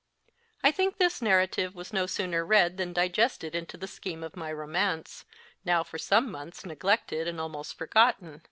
I 0.63 0.71
think 0.71 0.97
this 0.97 1.21
narrative 1.21 1.75
was 1.75 1.93
no 1.93 2.07
sooner 2.07 2.43
read 2.43 2.77
than 2.77 2.91
digested 2.91 3.53
into 3.53 3.77
the 3.77 3.85
scheme 3.85 4.23
of 4.23 4.35
my 4.35 4.51
romance, 4.51 5.25
now 5.63 5.83
for 5.83 5.99
some 5.99 6.31
months 6.31 6.65
neglected 6.65 7.27
and 7.27 7.39
almost 7.39 7.75
forgotten. 7.77 8.39